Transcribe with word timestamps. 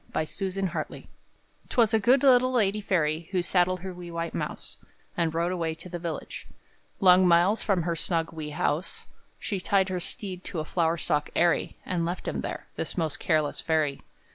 By 0.11 0.23
Susan 0.23 0.65
Hartley 0.65 1.09
'Twas 1.69 1.93
a 1.93 1.99
good 1.99 2.23
little 2.23 2.51
lady 2.51 2.81
fairy, 2.81 3.27
Who 3.29 3.43
saddled 3.43 3.81
her 3.81 3.93
wee 3.93 4.09
white 4.09 4.33
mouse, 4.33 4.77
And 5.15 5.31
rode 5.31 5.51
away 5.51 5.75
to 5.75 5.89
the 5.89 5.99
village, 5.99 6.47
Long 6.99 7.27
miles 7.27 7.61
from 7.61 7.83
her 7.83 7.95
snug, 7.95 8.33
wee 8.33 8.49
house; 8.49 9.05
She 9.39 9.59
tied 9.59 9.89
her 9.89 9.99
steed 9.99 10.43
to 10.45 10.57
a 10.59 10.65
flower 10.65 10.97
stalk 10.97 11.29
airy, 11.35 11.77
And 11.85 12.03
left 12.03 12.27
him 12.27 12.41
there 12.41 12.65
this 12.77 12.97
most 12.97 13.19
careless 13.19 13.61
fairy! 13.61 14.01